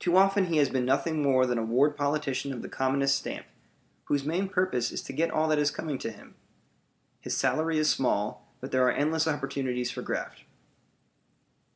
[0.00, 3.46] Too often he has been nothing more than a ward politician of the commonest stamp,
[4.06, 6.34] whose main purpose is to get all that is coming to him.
[7.20, 10.42] His salary is small, but there are endless opportunities for graft.